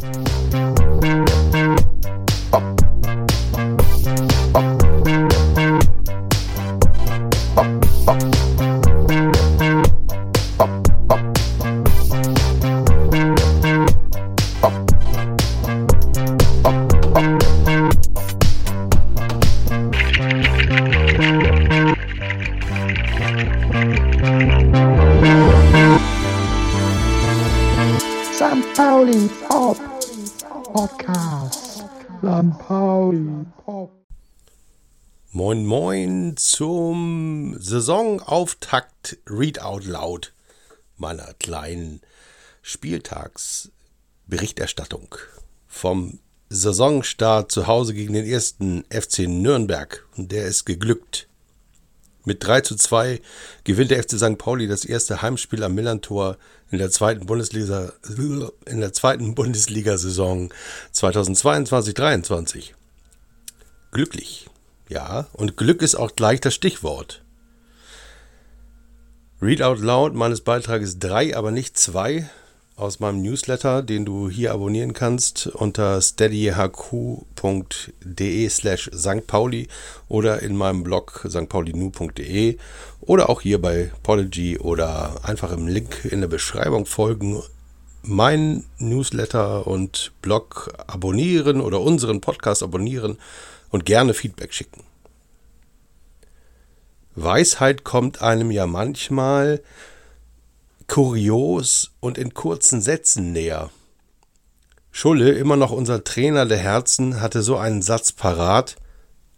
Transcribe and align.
St. 0.00 0.69
Pauli. 32.66 33.46
Moin 35.32 35.64
Moin 35.64 36.36
zum 36.36 37.56
Saisonauftakt 37.58 39.16
Read 39.26 39.62
Out 39.62 39.86
Loud 39.86 40.34
meiner 40.98 41.32
kleinen 41.34 42.02
Spieltagsberichterstattung 42.62 45.14
vom 45.66 46.18
Saisonstart 46.50 47.50
zu 47.50 47.66
Hause 47.66 47.94
gegen 47.94 48.12
den 48.12 48.26
ersten 48.26 48.84
FC 48.90 49.20
Nürnberg. 49.20 50.06
Und 50.16 50.30
der 50.30 50.44
ist 50.44 50.66
geglückt. 50.66 51.29
Mit 52.24 52.44
3 52.44 52.60
zu 52.60 52.76
2 52.76 53.20
gewinnt 53.64 53.90
der 53.90 54.02
FC 54.02 54.18
St. 54.18 54.36
Pauli 54.36 54.68
das 54.68 54.84
erste 54.84 55.22
Heimspiel 55.22 55.62
am 55.64 55.74
Millantor 55.74 56.36
in 56.70 56.78
der 56.78 56.90
zweiten 56.90 57.26
Bundesliga 57.26 57.92
in 58.66 58.80
der 58.80 58.92
zweiten 58.92 59.34
Bundesliga-Saison 59.34 60.52
2022-23. 60.94 62.72
Glücklich. 63.90 64.46
Ja, 64.88 65.26
und 65.32 65.56
Glück 65.56 65.82
ist 65.82 65.94
auch 65.94 66.14
gleich 66.14 66.40
das 66.40 66.54
Stichwort. 66.54 67.22
Read 69.40 69.62
out 69.62 69.80
loud 69.80 70.14
meines 70.14 70.42
Beitrages 70.42 70.98
3, 70.98 71.36
aber 71.36 71.50
nicht 71.50 71.78
2 71.78 72.28
aus 72.80 72.98
meinem 72.98 73.20
Newsletter, 73.22 73.82
den 73.82 74.04
du 74.04 74.30
hier 74.30 74.52
abonnieren 74.52 74.94
kannst 74.94 75.46
unter 75.46 76.00
steadyhq.de 76.00 77.28
slash 78.48 78.90
St. 78.94 79.26
Pauli 79.26 79.68
oder 80.08 80.42
in 80.42 80.56
meinem 80.56 80.82
Blog 80.82 81.26
stpaulinu.de 81.28 82.56
oder 83.00 83.28
auch 83.28 83.42
hier 83.42 83.60
bei 83.60 83.92
Pology 84.02 84.58
oder 84.58 85.20
einfach 85.22 85.52
im 85.52 85.66
Link 85.66 86.04
in 86.04 86.20
der 86.20 86.28
Beschreibung 86.28 86.86
folgen, 86.86 87.42
meinen 88.02 88.64
Newsletter 88.78 89.66
und 89.66 90.12
Blog 90.22 90.72
abonnieren 90.86 91.60
oder 91.60 91.80
unseren 91.80 92.22
Podcast 92.22 92.62
abonnieren 92.62 93.18
und 93.70 93.84
gerne 93.84 94.14
Feedback 94.14 94.54
schicken. 94.54 94.84
Weisheit 97.14 97.84
kommt 97.84 98.22
einem 98.22 98.50
ja 98.50 98.66
manchmal 98.66 99.60
kurios 100.90 101.92
und 102.00 102.18
in 102.18 102.34
kurzen 102.34 102.82
Sätzen 102.82 103.30
näher. 103.30 103.70
Schulle, 104.90 105.30
immer 105.30 105.54
noch 105.54 105.70
unser 105.70 106.02
Trainer 106.02 106.46
der 106.46 106.58
Herzen, 106.58 107.20
hatte 107.20 107.42
so 107.42 107.56
einen 107.56 107.80
Satz 107.80 108.10
parat, 108.10 108.74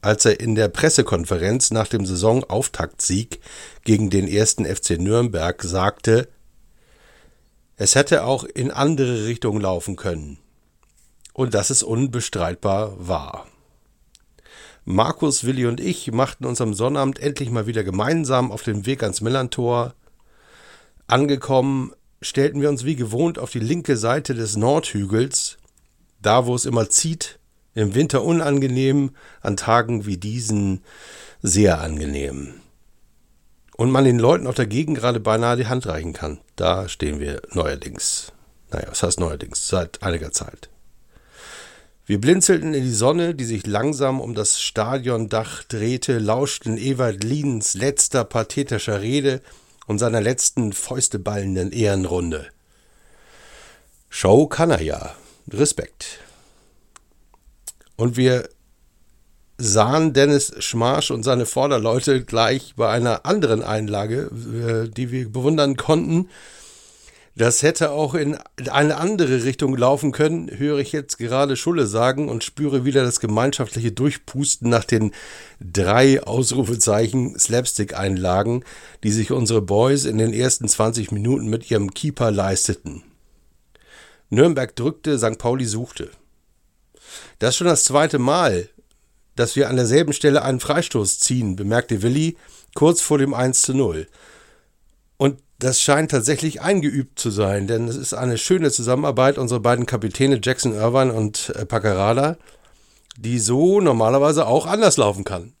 als 0.00 0.24
er 0.24 0.40
in 0.40 0.54
der 0.54 0.68
Pressekonferenz 0.68 1.70
nach 1.70 1.88
dem 1.88 2.06
Saisonauftaktsieg 2.06 3.40
gegen 3.84 4.08
den 4.08 4.28
ersten 4.28 4.64
FC 4.64 4.98
Nürnberg 4.98 5.62
sagte, 5.62 6.26
es 7.76 7.96
hätte 7.96 8.24
auch 8.24 8.44
in 8.44 8.70
andere 8.70 9.26
Richtungen 9.26 9.60
laufen 9.60 9.96
können. 9.96 10.38
Und 11.34 11.52
das 11.52 11.70
ist 11.70 11.82
unbestreitbar 11.82 12.94
wahr. 12.96 13.46
Markus, 14.86 15.44
Willi 15.44 15.66
und 15.66 15.80
ich 15.80 16.10
machten 16.12 16.46
uns 16.46 16.62
am 16.62 16.72
Sonnabend 16.72 17.18
endlich 17.18 17.50
mal 17.50 17.66
wieder 17.66 17.84
gemeinsam 17.84 18.50
auf 18.50 18.62
den 18.62 18.86
Weg 18.86 19.02
ans 19.02 19.20
Millantor, 19.20 19.94
Angekommen 21.12 21.92
stellten 22.22 22.62
wir 22.62 22.70
uns 22.70 22.86
wie 22.86 22.96
gewohnt 22.96 23.38
auf 23.38 23.50
die 23.50 23.58
linke 23.58 23.98
Seite 23.98 24.32
des 24.32 24.56
Nordhügels, 24.56 25.58
da 26.22 26.46
wo 26.46 26.54
es 26.54 26.64
immer 26.64 26.88
zieht, 26.88 27.38
im 27.74 27.94
Winter 27.94 28.24
unangenehm, 28.24 29.10
an 29.42 29.58
Tagen 29.58 30.06
wie 30.06 30.16
diesen 30.16 30.80
sehr 31.42 31.82
angenehm. 31.82 32.54
Und 33.76 33.90
man 33.90 34.06
den 34.06 34.18
Leuten 34.18 34.46
auf 34.46 34.54
der 34.54 34.64
Gegend 34.64 34.96
gerade 34.96 35.20
beinahe 35.20 35.58
die 35.58 35.66
Hand 35.66 35.86
reichen 35.86 36.14
kann. 36.14 36.38
Da 36.56 36.88
stehen 36.88 37.20
wir 37.20 37.42
neuerdings. 37.52 38.32
Naja, 38.70 38.86
was 38.88 39.02
heißt 39.02 39.20
neuerdings? 39.20 39.68
Seit 39.68 40.02
einiger 40.02 40.32
Zeit. 40.32 40.70
Wir 42.06 42.22
blinzelten 42.22 42.72
in 42.72 42.84
die 42.84 42.90
Sonne, 42.90 43.34
die 43.34 43.44
sich 43.44 43.66
langsam 43.66 44.18
um 44.18 44.34
das 44.34 44.62
Stadiondach 44.62 45.62
drehte, 45.64 46.18
lauschten 46.18 46.78
Ewald 46.78 47.22
Lienens 47.22 47.74
letzter 47.74 48.24
pathetischer 48.24 49.02
Rede 49.02 49.42
und 49.92 49.98
seiner 49.98 50.22
letzten 50.22 50.72
fäusteballenden 50.72 51.70
Ehrenrunde. 51.70 52.46
Show 54.08 54.46
kann 54.46 54.70
er 54.70 54.80
ja. 54.80 55.14
Respekt. 55.50 56.18
Und 57.96 58.16
wir 58.16 58.48
sahen 59.58 60.14
Dennis 60.14 60.54
Schmarsch 60.60 61.10
und 61.10 61.24
seine 61.24 61.44
Vorderleute 61.44 62.24
gleich 62.24 62.72
bei 62.74 62.88
einer 62.88 63.26
anderen 63.26 63.62
Einlage, 63.62 64.30
äh, 64.32 64.88
die 64.88 65.10
wir 65.10 65.30
bewundern 65.30 65.76
konnten, 65.76 66.30
das 67.34 67.62
hätte 67.62 67.92
auch 67.92 68.14
in 68.14 68.36
eine 68.70 68.98
andere 68.98 69.44
Richtung 69.44 69.76
laufen 69.76 70.12
können, 70.12 70.50
höre 70.50 70.78
ich 70.78 70.92
jetzt 70.92 71.16
gerade 71.16 71.56
Schulle 71.56 71.86
sagen 71.86 72.28
und 72.28 72.44
spüre 72.44 72.84
wieder 72.84 73.04
das 73.04 73.20
gemeinschaftliche 73.20 73.90
Durchpusten 73.90 74.68
nach 74.68 74.84
den 74.84 75.12
drei 75.60 76.22
Ausrufezeichen 76.22 77.38
Slapstick-Einlagen, 77.38 78.64
die 79.02 79.12
sich 79.12 79.32
unsere 79.32 79.62
Boys 79.62 80.04
in 80.04 80.18
den 80.18 80.34
ersten 80.34 80.68
20 80.68 81.10
Minuten 81.10 81.48
mit 81.48 81.70
ihrem 81.70 81.94
Keeper 81.94 82.30
leisteten. 82.30 83.02
Nürnberg 84.28 84.76
drückte, 84.76 85.18
St. 85.18 85.38
Pauli 85.38 85.64
suchte. 85.64 86.10
Das 87.38 87.50
ist 87.50 87.56
schon 87.56 87.66
das 87.66 87.84
zweite 87.84 88.18
Mal, 88.18 88.68
dass 89.36 89.56
wir 89.56 89.70
an 89.70 89.76
derselben 89.76 90.12
Stelle 90.12 90.42
einen 90.42 90.60
Freistoß 90.60 91.18
ziehen, 91.18 91.56
bemerkte 91.56 92.02
Willi 92.02 92.36
kurz 92.74 93.00
vor 93.00 93.18
dem 93.18 93.32
1 93.32 93.62
zu 93.62 93.74
0. 93.74 94.06
Das 95.62 95.80
scheint 95.80 96.10
tatsächlich 96.10 96.60
eingeübt 96.60 97.20
zu 97.20 97.30
sein, 97.30 97.68
denn 97.68 97.86
es 97.86 97.94
ist 97.94 98.14
eine 98.14 98.36
schöne 98.36 98.72
Zusammenarbeit 98.72 99.38
unserer 99.38 99.60
beiden 99.60 99.86
Kapitäne 99.86 100.40
Jackson 100.42 100.74
Irvine 100.74 101.12
und 101.12 101.52
äh, 101.54 101.64
Paccarada, 101.64 102.36
die 103.16 103.38
so 103.38 103.80
normalerweise 103.80 104.48
auch 104.48 104.66
anders 104.66 104.96
laufen 104.96 105.22
kann. 105.22 105.52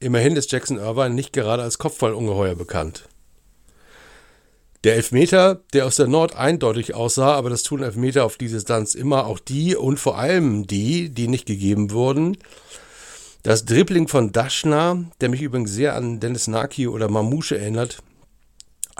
Immerhin 0.00 0.36
ist 0.36 0.50
Jackson 0.52 0.78
Irvine 0.78 1.10
nicht 1.10 1.34
gerade 1.34 1.62
als 1.62 1.76
Kopfballungeheuer 1.76 2.54
bekannt. 2.54 3.10
Der 4.84 4.94
Elfmeter, 4.94 5.60
der 5.74 5.84
aus 5.84 5.96
der 5.96 6.06
Nord 6.06 6.34
eindeutig 6.34 6.94
aussah, 6.94 7.34
aber 7.34 7.50
das 7.50 7.62
tun 7.62 7.82
Elfmeter 7.82 8.24
auf 8.24 8.38
diese 8.38 8.54
Distanz 8.54 8.94
immer, 8.94 9.26
auch 9.26 9.38
die 9.38 9.76
und 9.76 10.00
vor 10.00 10.16
allem 10.16 10.66
die, 10.66 11.10
die 11.10 11.28
nicht 11.28 11.44
gegeben 11.44 11.90
wurden. 11.90 12.38
Das 13.42 13.66
Dribbling 13.66 14.08
von 14.08 14.32
Daschner, 14.32 15.04
der 15.20 15.28
mich 15.28 15.42
übrigens 15.42 15.72
sehr 15.72 15.94
an 15.94 16.20
Dennis 16.20 16.46
Naki 16.46 16.88
oder 16.88 17.10
Mamouche 17.10 17.58
erinnert, 17.58 18.02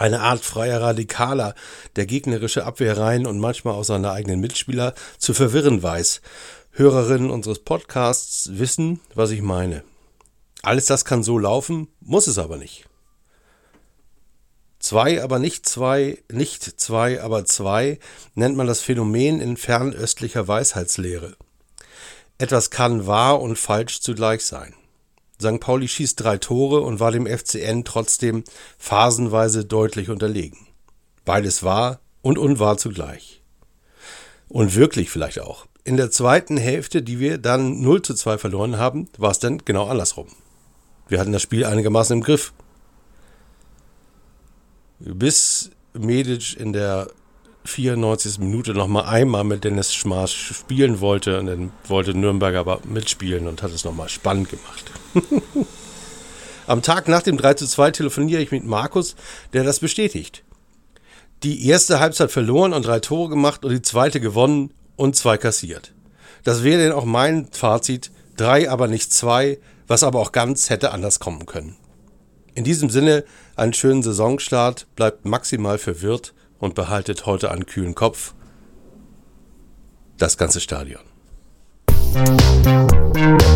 eine 0.02 0.20
Art 0.20 0.44
freier 0.44 0.80
Radikaler, 0.80 1.54
der 1.94 2.06
gegnerische 2.06 2.64
Abwehrreihen 2.64 3.24
und 3.24 3.38
manchmal 3.38 3.74
auch 3.74 3.84
seine 3.84 4.10
eigenen 4.10 4.40
Mitspieler 4.40 4.94
zu 5.16 5.32
verwirren 5.32 5.82
weiß. 5.82 6.20
Hörerinnen 6.72 7.30
unseres 7.30 7.60
Podcasts 7.60 8.58
wissen, 8.58 9.00
was 9.14 9.30
ich 9.30 9.42
meine. 9.42 9.84
Alles 10.62 10.86
das 10.86 11.04
kann 11.04 11.22
so 11.22 11.38
laufen, 11.38 11.86
muss 12.00 12.26
es 12.26 12.38
aber 12.38 12.56
nicht. 12.56 12.86
Zwei, 14.80 15.22
aber 15.22 15.38
nicht 15.38 15.68
zwei, 15.68 16.18
nicht 16.30 16.80
zwei, 16.80 17.22
aber 17.22 17.44
zwei 17.44 18.00
nennt 18.34 18.56
man 18.56 18.66
das 18.66 18.80
Phänomen 18.80 19.40
in 19.40 19.56
fernöstlicher 19.56 20.48
Weisheitslehre. 20.48 21.36
Etwas 22.38 22.70
kann 22.70 23.06
wahr 23.06 23.40
und 23.40 23.56
falsch 23.56 24.00
zugleich 24.00 24.44
sein. 24.44 24.74
St. 25.42 25.60
Pauli 25.60 25.88
schießt 25.88 26.18
drei 26.20 26.38
Tore 26.38 26.80
und 26.80 27.00
war 27.00 27.12
dem 27.12 27.26
FCN 27.26 27.84
trotzdem 27.84 28.44
phasenweise 28.78 29.64
deutlich 29.64 30.08
unterlegen. 30.08 30.66
Beides 31.24 31.62
wahr 31.62 32.00
und 32.22 32.38
unwahr 32.38 32.78
zugleich. 32.78 33.42
Und 34.48 34.74
wirklich 34.74 35.10
vielleicht 35.10 35.40
auch. 35.40 35.66
In 35.84 35.96
der 35.96 36.10
zweiten 36.10 36.56
Hälfte, 36.56 37.02
die 37.02 37.18
wir 37.18 37.38
dann 37.38 37.80
0 37.80 38.02
zu 38.02 38.14
2 38.14 38.38
verloren 38.38 38.78
haben, 38.78 39.08
war 39.18 39.32
es 39.32 39.40
dann 39.40 39.58
genau 39.58 39.88
andersrum. 39.88 40.28
Wir 41.08 41.18
hatten 41.18 41.32
das 41.32 41.42
Spiel 41.42 41.64
einigermaßen 41.64 42.16
im 42.16 42.22
Griff. 42.22 42.52
Bis 45.00 45.70
Medic 45.92 46.56
in 46.58 46.72
der 46.72 47.08
94. 47.64 48.38
Minute 48.38 48.74
nochmal 48.74 49.04
einmal 49.04 49.44
mit 49.44 49.64
Dennis 49.64 49.94
Schmaß 49.94 50.32
spielen 50.32 51.00
wollte. 51.00 51.38
Und 51.38 51.46
dann 51.46 51.70
wollte 51.86 52.14
Nürnberg 52.14 52.54
aber 52.56 52.80
mitspielen 52.84 53.46
und 53.46 53.62
hat 53.62 53.72
es 53.72 53.84
nochmal 53.84 54.08
spannend 54.08 54.48
gemacht. 54.50 54.90
Am 56.66 56.82
Tag 56.82 57.08
nach 57.08 57.22
dem 57.22 57.36
3:2 57.36 57.92
telefoniere 57.92 58.40
ich 58.40 58.50
mit 58.50 58.64
Markus, 58.64 59.16
der 59.52 59.64
das 59.64 59.80
bestätigt. 59.80 60.44
Die 61.42 61.66
erste 61.66 61.98
Halbzeit 61.98 62.30
verloren 62.30 62.72
und 62.72 62.86
drei 62.86 63.00
Tore 63.00 63.30
gemacht 63.30 63.64
und 63.64 63.72
die 63.72 63.82
zweite 63.82 64.20
gewonnen 64.20 64.72
und 64.96 65.16
zwei 65.16 65.36
kassiert. 65.36 65.92
Das 66.44 66.62
wäre 66.62 66.80
denn 66.80 66.92
auch 66.92 67.04
mein 67.04 67.48
Fazit, 67.50 68.10
drei 68.36 68.70
aber 68.70 68.86
nicht 68.86 69.12
zwei, 69.12 69.58
was 69.88 70.04
aber 70.04 70.20
auch 70.20 70.32
ganz 70.32 70.70
hätte 70.70 70.92
anders 70.92 71.18
kommen 71.18 71.46
können. 71.46 71.76
In 72.54 72.64
diesem 72.64 72.90
Sinne, 72.90 73.24
einen 73.56 73.72
schönen 73.72 74.02
Saisonstart, 74.02 74.86
bleibt 74.94 75.24
maximal 75.24 75.78
verwirrt 75.78 76.32
und 76.62 76.76
behaltet 76.76 77.26
heute 77.26 77.50
einen 77.50 77.66
kühlen 77.66 77.96
Kopf. 77.96 78.34
Das 80.16 80.38
ganze 80.38 80.60
Stadion. 80.60 81.02
Musik 82.14 83.51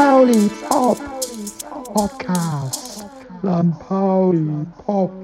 Lampauli 0.00 0.48
Pop 0.64 0.96
Podcast. 1.92 3.04
Lampauli 3.44 4.64
Pop. 4.86 5.12